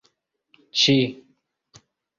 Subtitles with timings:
[0.83, 0.97] ĉi